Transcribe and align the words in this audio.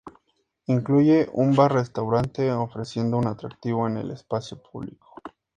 Incluye 0.65 1.29
un 1.31 1.55
bar 1.55 1.73
restaurante, 1.75 2.51
ofreciendo 2.51 3.17
un 3.19 3.27
atractivo 3.27 3.85
en 3.87 3.97
el 3.97 4.09
espacio 4.09 4.57
público. 4.59 5.13